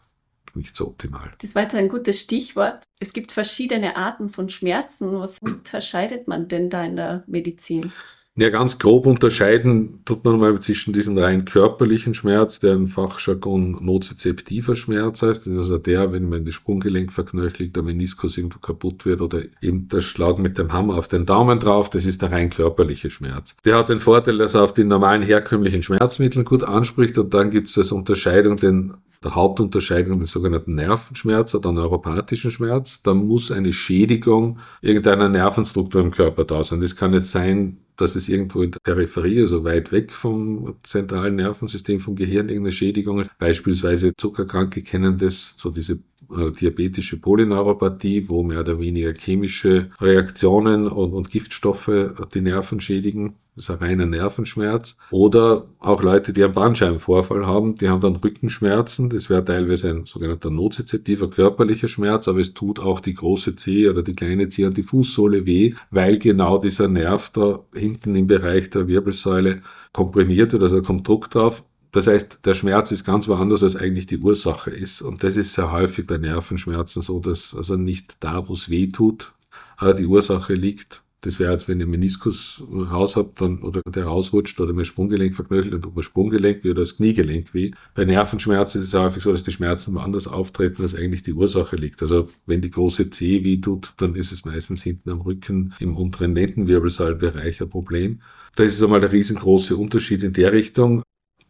[0.55, 1.33] nicht so optimal.
[1.41, 2.85] Das war jetzt ein gutes Stichwort.
[3.01, 5.13] Es gibt verschiedene Arten von Schmerzen.
[5.13, 7.93] Was unterscheidet man denn da in der Medizin?
[8.37, 13.79] Ja, ganz grob unterscheiden tut man mal zwischen diesen rein körperlichen Schmerz, der im Fachjargon
[13.81, 15.47] nozizeptiver Schmerz heißt.
[15.47, 19.43] Das ist also der, wenn man das Sprunggelenk verknöchelt, der Meniskus irgendwo kaputt wird oder
[19.63, 23.09] eben der Schlag mit dem Hammer auf den Daumen drauf, das ist der rein körperliche
[23.09, 23.55] Schmerz.
[23.65, 27.51] Der hat den Vorteil, dass er auf die normalen herkömmlichen Schmerzmittel gut anspricht und dann
[27.51, 28.95] gibt es als Unterscheidung den
[29.25, 33.03] der Hauptunterscheidung den sogenannten Nervenschmerz oder neuropathischen Schmerz.
[33.03, 36.81] Da muss eine Schädigung irgendeiner Nervenstruktur im Körper da sein.
[36.81, 41.37] Das kann jetzt sein, dass es irgendwo in der Peripherie, also weit weg vom zentralen
[41.37, 43.31] Nervensystem, vom Gehirn, irgendeine Schädigung ist.
[43.39, 46.01] Beispielsweise Zuckerkranke kennen das, so diese
[46.37, 51.91] äh, diabetische Polyneuropathie, wo mehr oder weniger chemische Reaktionen und, und Giftstoffe
[52.35, 53.35] die Nerven schädigen.
[53.57, 54.97] Das ist ein reiner Nervenschmerz.
[55.11, 59.11] Oder auch Leute, die einen Bandscheibenvorfall haben, die haben dann Rückenschmerzen.
[59.11, 63.91] Das wäre teilweise ein sogenannter nozizeptiver körperlicher Schmerz, aber es tut auch die große Zehe
[63.91, 68.27] oder die kleine Zehe und die Fußsohle weh, weil genau dieser Nerv da hinten im
[68.27, 69.63] Bereich der Wirbelsäule
[69.93, 71.65] komprimiert wird, also da kommt Druck drauf
[71.95, 75.01] das heißt, der Schmerz ist ganz woanders, als eigentlich die Ursache ist.
[75.01, 78.89] Und das ist sehr häufig bei Nervenschmerzen so, dass also nicht da, wo es weh
[78.89, 79.33] tut,
[79.77, 81.04] aber die Ursache liegt.
[81.25, 85.35] Das wäre jetzt, wenn ihr Meniskus raus habt, dann, oder der rausrutscht oder mein Sprunggelenk
[85.35, 87.71] verknöchelt, dann tut man Sprunggelenk weh oder das Kniegelenk weh.
[87.95, 91.77] Bei Nervenschmerzen ist es häufig so, dass die Schmerzen woanders auftreten, als eigentlich die Ursache
[91.77, 92.03] liegt.
[92.03, 95.97] Also, wenn die große Zehe weh tut, dann ist es meistens hinten am Rücken im
[95.97, 98.21] unteren Lendenwirbelsäulbereich ein Problem.
[98.55, 101.03] Das ist einmal der riesengroße Unterschied in der Richtung.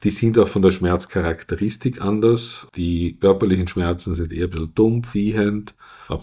[0.02, 2.66] Die sind auch von der Schmerzcharakteristik anders.
[2.74, 5.74] Die körperlichen Schmerzen sind eher ein bisschen dumpf, wiehend,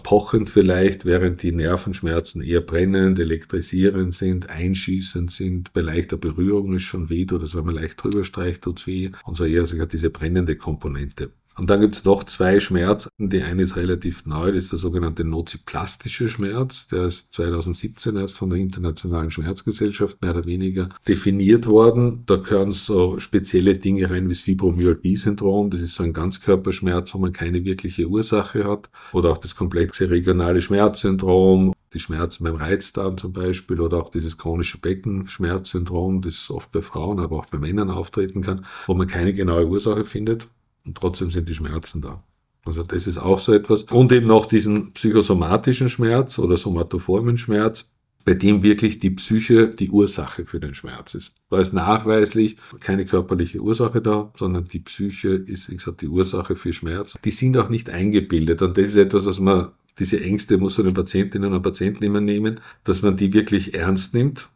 [0.04, 5.72] pochend vielleicht, während die Nervenschmerzen eher brennend, elektrisierend sind, einschießend sind.
[5.72, 9.10] Bei leichter Berührung ist schon weh, oder wenn man leicht drüber streicht, tut's weh.
[9.24, 11.32] Und so eher sogar diese brennende Komponente.
[11.56, 13.28] Und dann gibt es noch zwei Schmerzarten.
[13.28, 16.86] Die eine ist relativ neu, das ist der sogenannte noziplastische Schmerz.
[16.88, 22.22] Der ist 2017 erst von der Internationalen Schmerzgesellschaft mehr oder weniger definiert worden.
[22.26, 25.70] Da gehören so spezielle Dinge rein wie das Fibromyalgie-Syndrom.
[25.70, 28.88] Das ist so ein Ganzkörperschmerz, wo man keine wirkliche Ursache hat.
[29.12, 34.38] Oder auch das komplexe regionale Schmerzsyndrom die Schmerzen beim Reizdarm zum Beispiel oder auch dieses
[34.38, 39.32] chronische Beckenschmerzsyndrom, das oft bei Frauen, aber auch bei Männern auftreten kann, wo man keine
[39.32, 40.48] genaue Ursache findet.
[40.84, 42.22] Und trotzdem sind die Schmerzen da.
[42.64, 43.84] Also das ist auch so etwas.
[43.84, 47.90] Und eben noch diesen psychosomatischen Schmerz oder somatoformen Schmerz,
[48.24, 51.32] bei dem wirklich die Psyche die Ursache für den Schmerz ist.
[51.50, 56.54] Da ist nachweislich keine körperliche Ursache da, sondern die Psyche ist, wie gesagt, die Ursache
[56.54, 57.18] für Schmerz.
[57.24, 58.62] Die sind auch nicht eingebildet.
[58.62, 62.20] Und das ist etwas, was man, diese Ängste muss man den Patientinnen und Patienten immer
[62.20, 64.48] nehmen, dass man die wirklich ernst nimmt.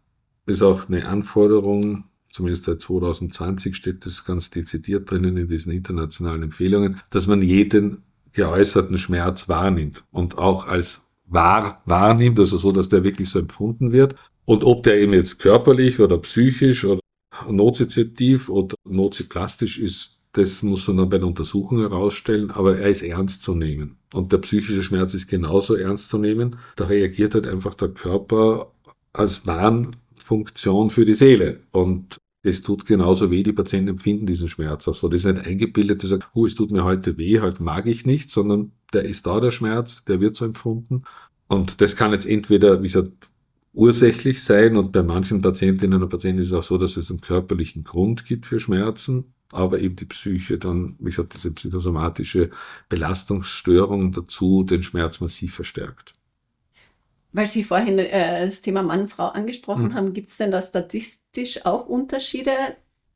[0.46, 2.04] Ist auch eine Anforderung
[2.36, 8.02] zumindest seit 2020 steht das ganz dezidiert drinnen in diesen internationalen Empfehlungen, dass man jeden
[8.32, 13.90] geäußerten Schmerz wahrnimmt und auch als wahr wahrnimmt, also so, dass der wirklich so empfunden
[13.90, 14.14] wird.
[14.44, 17.00] Und ob der eben jetzt körperlich oder psychisch oder
[17.48, 23.00] nozizeptiv oder noziplastisch ist, das muss man dann bei der Untersuchung herausstellen, aber er ist
[23.00, 23.96] ernst zu nehmen.
[24.12, 26.56] Und der psychische Schmerz ist genauso ernst zu nehmen.
[26.76, 28.72] Da reagiert halt einfach der Körper
[29.14, 31.60] als Warnfunktion für die Seele.
[31.72, 34.86] Und es tut genauso weh, die Patienten empfinden diesen Schmerz.
[34.88, 37.86] Also das ist nicht eingebildet, die sagt, oh, es tut mir heute weh, heute mag
[37.86, 41.02] ich nicht, sondern der ist da, der Schmerz, der wird so empfunden.
[41.48, 43.30] Und das kann jetzt entweder, wie gesagt,
[43.72, 47.20] ursächlich sein und bei manchen Patientinnen und Patienten ist es auch so, dass es einen
[47.20, 52.50] körperlichen Grund gibt für Schmerzen, aber eben die Psyche dann, wie gesagt, diese psychosomatische
[52.88, 56.15] Belastungsstörung dazu den Schmerz massiv verstärkt.
[57.36, 59.94] Weil Sie vorhin äh, das Thema Mann-Frau angesprochen mhm.
[59.94, 62.50] haben, gibt es denn da statistisch auch Unterschiede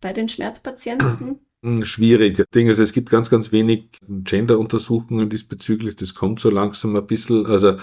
[0.03, 1.39] bei den Schmerzpatienten?
[1.63, 2.45] Hm, schwierig.
[2.55, 2.69] Ding.
[2.69, 5.97] Also es gibt ganz, ganz wenig Gender-Untersuchungen diesbezüglich.
[5.97, 7.47] Das kommt so langsam ein bisschen.
[7.47, 7.79] Also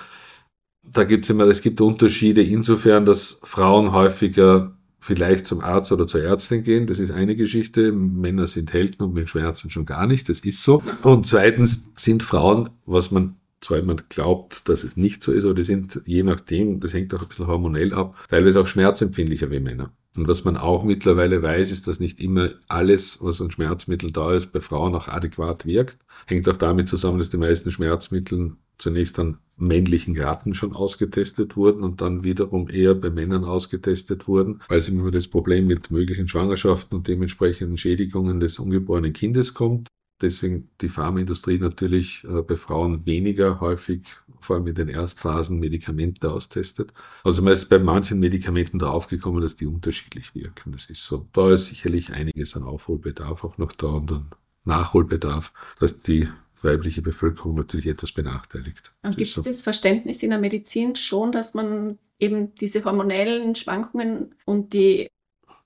[0.83, 6.05] da gibt es immer, es gibt Unterschiede insofern, dass Frauen häufiger vielleicht zum Arzt oder
[6.05, 6.85] zur Ärztin gehen.
[6.85, 7.91] Das ist eine Geschichte.
[7.91, 10.29] Männer sind Helden und mit Schmerzen schon gar nicht.
[10.29, 10.83] Das ist so.
[11.01, 15.55] Und zweitens sind Frauen, was man zwar immer glaubt, dass es nicht so ist, aber
[15.55, 19.59] die sind je nachdem, das hängt auch ein bisschen hormonell ab, teilweise auch schmerzempfindlicher wie
[19.59, 19.91] Männer.
[20.15, 24.33] Und was man auch mittlerweile weiß, ist, dass nicht immer alles, was an Schmerzmitteln da
[24.33, 25.99] ist, bei Frauen auch adäquat wirkt.
[26.25, 31.83] Hängt auch damit zusammen, dass die meisten Schmerzmittel zunächst an männlichen Ratten schon ausgetestet wurden
[31.83, 36.27] und dann wiederum eher bei Männern ausgetestet wurden, weil es immer das Problem mit möglichen
[36.27, 39.87] Schwangerschaften und dementsprechenden Schädigungen des ungeborenen Kindes kommt.
[40.21, 44.01] Deswegen die Pharmaindustrie natürlich äh, bei Frauen weniger häufig,
[44.39, 46.91] vor allem in den Erstphasen, Medikamente austestet.
[47.23, 50.71] Also man ist bei manchen Medikamenten draufgekommen, dass die unterschiedlich wirken.
[50.71, 51.27] Das ist so.
[51.33, 54.31] Da ist sicherlich einiges an Aufholbedarf auch noch da und an
[54.65, 56.27] Nachholbedarf, dass die
[56.61, 58.91] weibliche Bevölkerung natürlich etwas benachteiligt.
[59.03, 59.63] Und gibt es so.
[59.63, 65.07] Verständnis in der Medizin schon, dass man eben diese hormonellen Schwankungen und die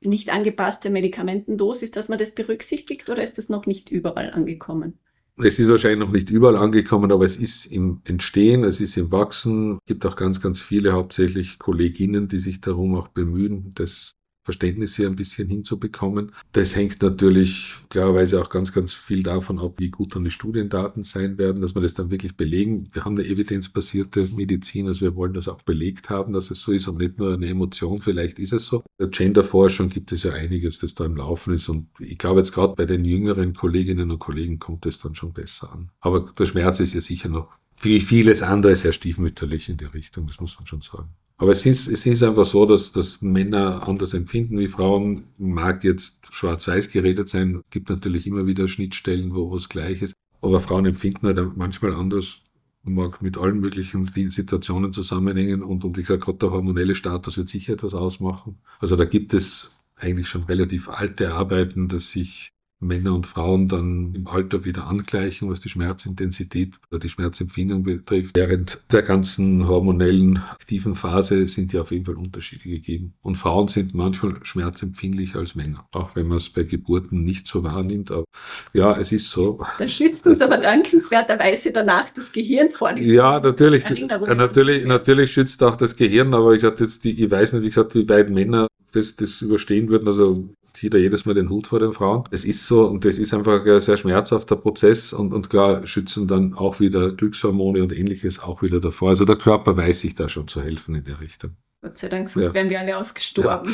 [0.04, 4.98] nicht angepasste Medikamentendosis, dass man das berücksichtigt oder ist das noch nicht überall angekommen?
[5.38, 9.12] Es ist wahrscheinlich noch nicht überall angekommen, aber es ist im Entstehen, es ist im
[9.12, 9.78] Wachsen.
[9.78, 14.96] Es gibt auch ganz, ganz viele, hauptsächlich Kolleginnen, die sich darum auch bemühen, das Verständnis
[14.96, 16.32] hier ein bisschen hinzubekommen.
[16.52, 21.04] Das hängt natürlich klarerweise auch ganz, ganz viel davon ab, wie gut dann die Studiendaten
[21.04, 22.90] sein werden, dass wir das dann wirklich belegen.
[22.92, 26.72] Wir haben eine evidenzbasierte Medizin, also wir wollen das auch belegt haben, dass es so
[26.72, 28.84] ist und nicht nur eine Emotion, vielleicht ist es so.
[29.00, 32.52] Der Genderforschung gibt es ja einiges, das da im Laufen ist und ich glaube jetzt
[32.52, 35.90] gerade bei den jüngeren Kolleginnen und Kollegen kommt es dann schon besser an.
[36.00, 37.50] Aber der Schmerz ist ja sicher noch
[37.84, 41.10] wie vieles andere sehr stiefmütterlich in die Richtung, das muss man schon sagen.
[41.42, 45.24] Aber es ist, es ist einfach so, dass, dass Männer anders empfinden wie Frauen.
[45.40, 50.14] Mag jetzt schwarz-weiß geredet sein, gibt natürlich immer wieder Schnittstellen, wo es gleich ist.
[50.40, 52.42] Aber Frauen empfinden halt manchmal anders,
[52.84, 57.50] mag mit allen möglichen Situationen zusammenhängen und, und wie gesagt, gerade der hormonelle Status wird
[57.50, 58.60] sicher etwas ausmachen.
[58.80, 62.52] Also da gibt es eigentlich schon relativ alte Arbeiten, dass sich
[62.82, 68.36] Männer und Frauen dann im Alter wieder angleichen, was die Schmerzintensität oder die Schmerzempfindung betrifft.
[68.36, 73.14] Während der ganzen hormonellen aktiven Phase sind ja auf jeden Fall Unterschiede gegeben.
[73.22, 77.64] Und Frauen sind manchmal schmerzempfindlicher als Männer, auch wenn man es bei Geburten nicht so
[77.64, 78.12] wahrnimmt.
[78.12, 78.26] Aber
[78.74, 79.64] ja, es ist so.
[79.78, 82.92] Das schützt uns aber dankenswerterweise danach das Gehirn vor.
[82.98, 87.30] Ja, natürlich, äh, natürlich, natürlich schützt auch das Gehirn, aber ich hatte jetzt die, ich
[87.30, 90.08] weiß nicht, wie gesagt, wie weit Männer das, das überstehen würden.
[90.08, 90.50] Also
[90.82, 92.24] ziehe da jedes Mal den Hut vor den Frauen.
[92.32, 96.28] Das ist so und das ist einfach ein sehr schmerzhafter Prozess und, und klar schützen
[96.28, 99.10] dann auch wieder Glückshormone und ähnliches auch wieder davor.
[99.10, 101.56] Also der Körper weiß sich da schon zu helfen in der Richtung.
[101.84, 102.52] Gott sei Dank ja.
[102.56, 103.72] werden wir alle ausgestorben.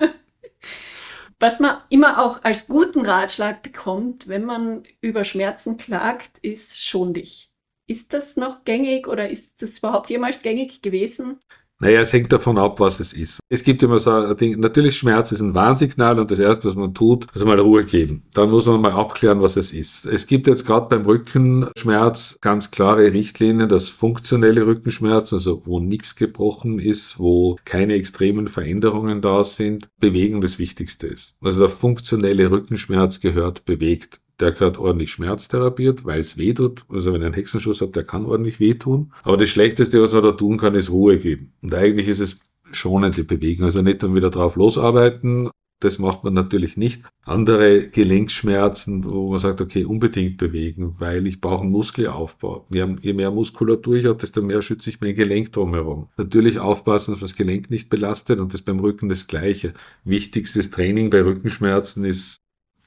[0.00, 0.08] Ja.
[1.38, 7.12] Was man immer auch als guten Ratschlag bekommt, wenn man über Schmerzen klagt, ist schon
[7.12, 7.52] dich.
[7.86, 11.36] Ist das noch gängig oder ist das überhaupt jemals gängig gewesen?
[11.78, 13.40] Naja, es hängt davon ab, was es ist.
[13.50, 16.74] Es gibt immer so ein Ding, natürlich Schmerz ist ein Warnsignal und das Erste, was
[16.74, 18.22] man tut, ist mal Ruhe geben.
[18.32, 20.06] Dann muss man mal abklären, was es ist.
[20.06, 26.16] Es gibt jetzt gerade beim Rückenschmerz ganz klare Richtlinien, dass funktionelle Rückenschmerz, also wo nichts
[26.16, 31.36] gebrochen ist, wo keine extremen Veränderungen da sind, Bewegung das Wichtigste ist.
[31.42, 36.84] Also der funktionelle Rückenschmerz gehört bewegt der gehört ordentlich schmerztherapiert, weil es weh tut.
[36.88, 39.12] Also wenn er einen Hexenschuss hat, der kann ordentlich wehtun.
[39.22, 41.52] Aber das Schlechteste, was man da tun kann, ist Ruhe geben.
[41.62, 42.40] Und eigentlich ist es
[42.72, 43.64] schonende Bewegung.
[43.64, 45.50] Also nicht dann wieder drauf losarbeiten.
[45.80, 47.02] Das macht man natürlich nicht.
[47.24, 52.64] Andere Gelenkschmerzen, wo man sagt, okay, unbedingt bewegen, weil ich brauche einen Muskelaufbau.
[52.70, 56.08] Je mehr Muskulatur ich habe, desto mehr schütze ich mein Gelenk drumherum.
[56.16, 59.74] Natürlich aufpassen, dass man das Gelenk nicht belastet und das beim Rücken das Gleiche.
[60.04, 62.38] Wichtigstes Training bei Rückenschmerzen ist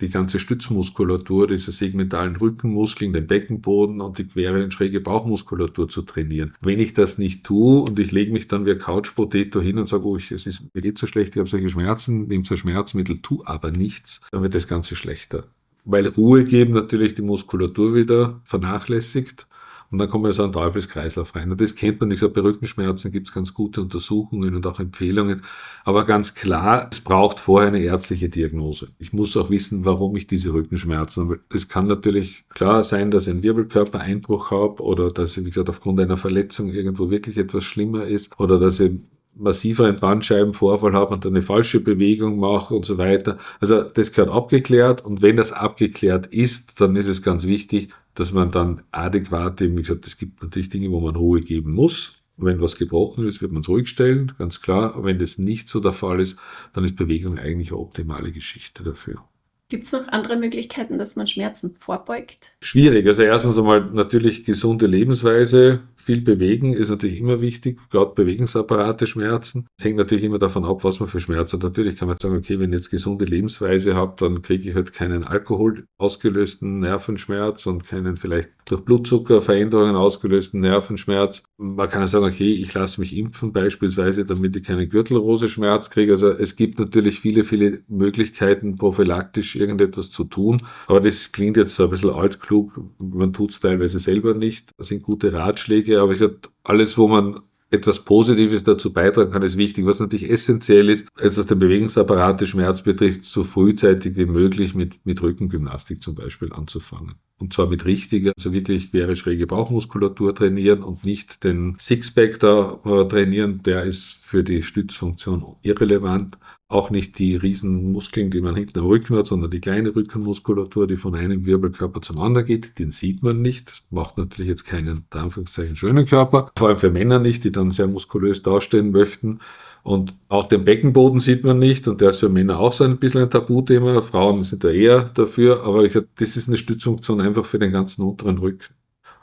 [0.02, 6.04] die ganze Stützmuskulatur, diese segmentalen Rückenmuskeln, den Beckenboden und die quere und schräge Bauchmuskulatur zu
[6.04, 6.54] trainieren.
[6.62, 9.88] Wenn ich das nicht tue und ich lege mich dann wie ein Couch-Potato hin und
[9.88, 13.20] sage, oh, es ist mir geht so schlecht, ich habe solche Schmerzen, nehme so Schmerzmittel,
[13.20, 15.48] tu aber nichts, dann wird das Ganze schlechter.
[15.86, 19.48] Weil Ruhe geben natürlich die Muskulatur wieder vernachlässigt
[19.92, 21.52] und dann kommen wir so einen Teufelskreislauf rein.
[21.52, 22.20] Und das kennt man nicht.
[22.20, 25.42] So bei Rückenschmerzen gibt es ganz gute Untersuchungen und auch Empfehlungen.
[25.84, 28.90] Aber ganz klar, es braucht vorher eine ärztliche Diagnose.
[29.00, 31.40] Ich muss auch wissen, warum ich diese Rückenschmerzen habe.
[31.52, 35.70] Es kann natürlich klar sein, dass ich einen Wirbelkörpereinbruch habe oder dass ich, wie gesagt,
[35.70, 38.92] aufgrund einer Verletzung irgendwo wirklich etwas schlimmer ist oder dass ich
[39.36, 43.38] massiveren Bandscheibenvorfall habe und eine falsche Bewegung mache und so weiter.
[43.60, 48.34] Also das gehört abgeklärt und wenn das abgeklärt ist, dann ist es ganz wichtig, dass
[48.34, 52.16] man dann adäquat, wie gesagt, es gibt natürlich Dinge, wo man Ruhe geben muss.
[52.38, 54.96] Wenn was gebrochen ist, wird man es ruhig stellen, ganz klar.
[54.96, 56.38] Aber wenn das nicht so der Fall ist,
[56.74, 59.26] dann ist Bewegung eigentlich eine optimale Geschichte dafür.
[59.70, 62.54] Gibt es noch andere Möglichkeiten, dass man Schmerzen vorbeugt?
[62.60, 63.06] Schwierig.
[63.06, 65.82] Also erstens einmal natürlich gesunde Lebensweise.
[66.02, 69.68] Viel bewegen ist natürlich immer wichtig, gerade Bewegungsapparate Schmerzen.
[69.78, 71.64] Es hängt natürlich immer davon ab, was man für Schmerzen hat.
[71.64, 74.94] Natürlich kann man sagen, okay, wenn ich jetzt gesunde Lebensweise habe, dann kriege ich halt
[74.94, 81.44] keinen Alkohol ausgelösten Nervenschmerz und keinen vielleicht durch Blutzuckerveränderungen ausgelösten Nervenschmerz.
[81.58, 86.14] Man kann sagen, okay, ich lasse mich impfen beispielsweise, damit ich keinen Gürtelrose-Schmerz kriege.
[86.14, 90.62] Also es gibt natürlich viele, viele Möglichkeiten, prophylaktisch irgendetwas zu tun.
[90.88, 92.80] Aber das klingt jetzt so ein bisschen altklug.
[93.00, 94.72] Man tut es teilweise selber nicht.
[94.78, 95.89] Das sind gute Ratschläge.
[95.98, 99.86] Aber ich sage, alles, wo man etwas Positives dazu beitragen kann, ist wichtig.
[99.86, 105.06] Was natürlich essentiell ist, als was den Bewegungsapparat, Schmerz betrifft, so frühzeitig wie möglich mit,
[105.06, 107.16] mit Rückengymnastik zum Beispiel anzufangen.
[107.40, 112.80] Und zwar mit richtiger, also wirklich quere schräge Bauchmuskulatur trainieren und nicht den Sixpack da
[112.84, 113.62] äh, trainieren.
[113.64, 116.38] Der ist für die Stützfunktion irrelevant.
[116.68, 120.86] Auch nicht die riesen Muskeln, die man hinten am Rücken hat, sondern die kleine Rückenmuskulatur,
[120.86, 122.78] die von einem Wirbelkörper zum anderen geht.
[122.78, 123.84] Den sieht man nicht.
[123.90, 126.52] Macht natürlich jetzt keinen, in Anführungszeichen, schönen Körper.
[126.56, 129.40] Vor allem für Männer nicht, die dann sehr muskulös dastehen möchten.
[129.84, 132.98] Und auch den Beckenboden sieht man nicht und der ist für Männer auch so ein
[132.98, 134.02] bisschen ein Tabuthema.
[134.02, 137.72] Frauen sind da eher dafür, aber ich sage, das ist eine Stützfunktion einfach für den
[137.72, 138.74] ganzen unteren Rücken.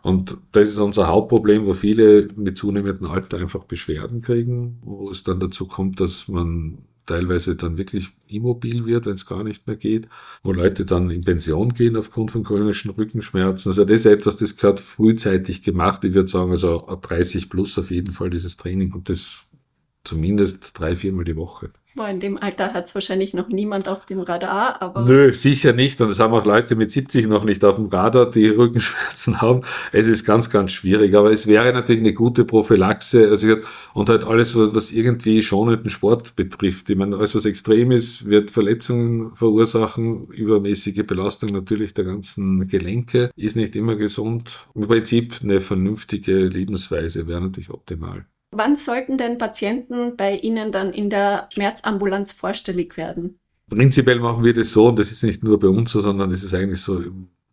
[0.02, 5.24] Und das ist unser Hauptproblem, wo viele mit zunehmendem Alter einfach Beschwerden kriegen, wo es
[5.24, 9.76] dann dazu kommt, dass man teilweise dann wirklich immobil wird, wenn es gar nicht mehr
[9.76, 10.08] geht,
[10.42, 13.70] wo Leute dann in Pension gehen aufgrund von chronischen Rückenschmerzen.
[13.70, 16.04] Also das ist etwas, das gehört frühzeitig gemacht.
[16.04, 19.45] Ich würde sagen, also ab 30 plus auf jeden Fall dieses Training und das
[20.06, 21.70] zumindest drei, viermal die Woche.
[21.96, 25.06] Boah, in dem Alter hat es wahrscheinlich noch niemand auf dem Radar, aber.
[25.06, 25.98] Nö, sicher nicht.
[26.02, 29.62] Und es haben auch Leute mit 70 noch nicht auf dem Radar, die Rückenschmerzen haben.
[29.92, 31.14] Es ist ganz, ganz schwierig.
[31.14, 33.30] Aber es wäre natürlich eine gute Prophylaxe.
[33.30, 33.56] Also,
[33.94, 36.90] und halt alles, was irgendwie schonenden Sport betrifft.
[36.90, 40.26] Ich meine, alles, was extrem ist, wird Verletzungen verursachen.
[40.26, 44.66] Übermäßige Belastung natürlich der ganzen Gelenke ist nicht immer gesund.
[44.74, 48.26] Im Prinzip eine vernünftige Lebensweise wäre natürlich optimal.
[48.50, 53.38] Wann sollten denn Patienten bei Ihnen dann in der Schmerzambulanz vorstellig werden?
[53.68, 56.44] Prinzipiell machen wir das so, und das ist nicht nur bei uns so, sondern das
[56.44, 57.02] ist eigentlich so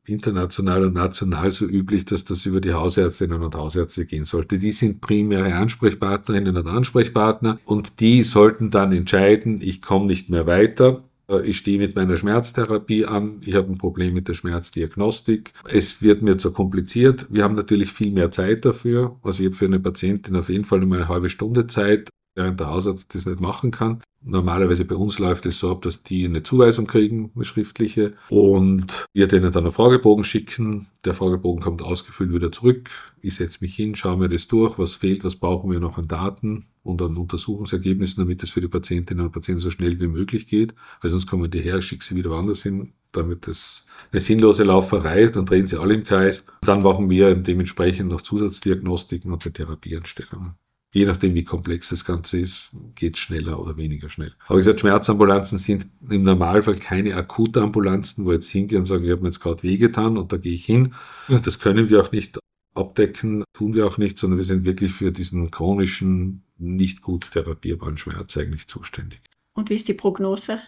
[0.05, 4.57] international und national so üblich, dass das über die Hausärztinnen und Hausärzte gehen sollte.
[4.59, 10.45] Die sind primäre Ansprechpartnerinnen und Ansprechpartner und die sollten dann entscheiden, ich komme nicht mehr
[10.45, 11.03] weiter
[11.43, 15.53] ich stehe mit meiner Schmerztherapie an, ich habe ein Problem mit der Schmerzdiagnostik.
[15.69, 17.27] Es wird mir zu kompliziert.
[17.29, 19.19] Wir haben natürlich viel mehr Zeit dafür.
[19.23, 22.59] Also ich habe für eine Patientin auf jeden Fall nur eine halbe Stunde Zeit, während
[22.59, 24.01] der Hausarzt das nicht machen kann.
[24.25, 29.05] Normalerweise bei uns läuft es so ab, dass die eine Zuweisung kriegen, eine schriftliche, und
[29.13, 30.87] wir denen dann einen Fragebogen schicken.
[31.03, 32.89] Der Fragebogen kommt ausgefüllt wieder zurück.
[33.21, 36.07] Ich setze mich hin, schaue mir das durch, was fehlt, was brauchen wir noch an
[36.07, 40.47] Daten und an Untersuchungsergebnissen, damit es für die Patientinnen und Patienten so schnell wie möglich
[40.47, 40.73] geht.
[41.01, 45.25] Weil sonst kommen die her, schicke sie wieder woanders hin, damit das eine sinnlose Lauferei,
[45.27, 46.45] dann drehen sie alle im Kreis.
[46.61, 50.55] Dann machen wir dementsprechend noch Zusatzdiagnostiken und Therapieanstellungen
[50.93, 54.33] je nachdem, wie komplex das Ganze ist, geht schneller oder weniger schnell.
[54.45, 59.05] Aber wie gesagt, Schmerzambulanzen sind im Normalfall keine Akutambulanzen, wo ich jetzt hingehe und sage,
[59.05, 60.93] ich habe mir jetzt gerade wehgetan und da gehe ich hin.
[61.27, 62.39] Das können wir auch nicht
[62.75, 67.97] abdecken, tun wir auch nicht, sondern wir sind wirklich für diesen chronischen, nicht gut therapierbaren
[67.97, 69.21] Schmerz eigentlich zuständig.
[69.55, 70.59] Und wie ist die Prognose?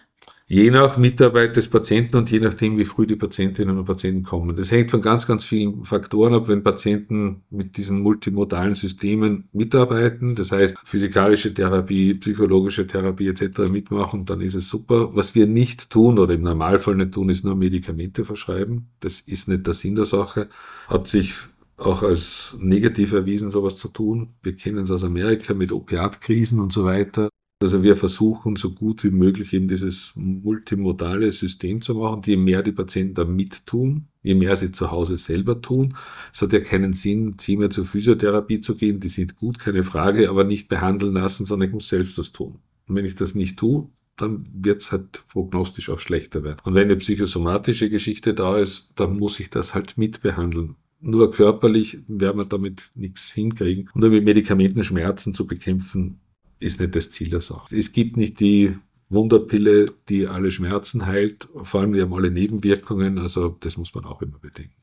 [0.48, 4.56] Je nach Mitarbeit des Patienten und je nachdem, wie früh die Patientinnen und Patienten kommen.
[4.56, 10.36] Das hängt von ganz, ganz vielen Faktoren ab, wenn Patienten mit diesen multimodalen Systemen mitarbeiten,
[10.36, 13.72] das heißt physikalische Therapie, psychologische Therapie etc.
[13.72, 15.16] mitmachen, dann ist es super.
[15.16, 18.90] Was wir nicht tun oder im Normalfall nicht tun, ist nur Medikamente verschreiben.
[19.00, 20.50] Das ist nicht der Sinn der Sache.
[20.88, 21.34] Hat sich
[21.78, 24.36] auch als negativ erwiesen, sowas zu tun.
[24.44, 27.30] Wir kennen es aus Amerika mit Opiatkrisen und so weiter.
[27.62, 32.22] Also wir versuchen so gut wie möglich eben dieses multimodale System zu machen.
[32.26, 35.96] Je mehr die Patienten da mittun, je mehr sie zu Hause selber tun.
[36.34, 39.00] Es hat ja keinen Sinn, mehr zur Physiotherapie zu gehen.
[39.00, 42.60] Die sind gut, keine Frage, aber nicht behandeln lassen, sondern ich muss selbst das tun.
[42.88, 46.60] Und wenn ich das nicht tue, dann wird es halt prognostisch auch schlechter werden.
[46.66, 50.76] Und wenn eine psychosomatische Geschichte da ist, dann muss ich das halt mitbehandeln.
[51.02, 53.90] Nur körperlich werden wir damit nichts hinkriegen.
[53.94, 56.20] Und um mit Medikamenten Schmerzen zu bekämpfen,
[56.60, 57.76] ist nicht das Ziel der Sache.
[57.76, 58.76] Es gibt nicht die
[59.10, 61.48] Wunderpille, die alle Schmerzen heilt.
[61.64, 63.20] Vor allem, die haben alle Nebenwirkungen.
[63.20, 64.74] Also das muss man auch immer bedenken.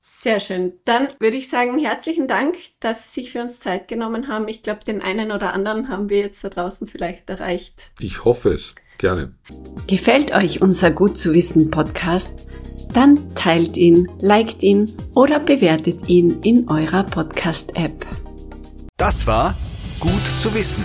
[0.00, 0.74] Sehr schön.
[0.84, 4.46] Dann würde ich sagen, herzlichen Dank, dass Sie sich für uns Zeit genommen haben.
[4.48, 7.90] Ich glaube, den einen oder anderen haben wir jetzt da draußen vielleicht erreicht.
[7.98, 8.76] Ich hoffe es.
[8.98, 9.34] Gerne.
[9.88, 12.46] Gefällt euch unser Gut zu wissen Podcast?
[12.94, 18.06] Dann teilt ihn, liked ihn oder bewertet ihn in eurer Podcast-App.
[18.96, 19.54] Das war
[20.00, 20.84] Gut zu wissen